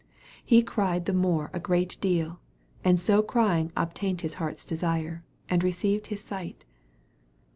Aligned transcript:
"He 0.43 0.63
cried 0.63 1.05
the 1.05 1.13
more 1.13 1.51
a 1.53 1.59
great 1.59 1.99
deal/' 2.01 2.39
and 2.83 2.99
so 2.99 3.21
cry 3.21 3.59
ing 3.59 3.71
obtained 3.77 4.21
his 4.21 4.33
heart's 4.41 4.65
desire, 4.65 5.23
and 5.47 5.63
received 5.63 6.07
his 6.07 6.23
sight. 6.23 6.65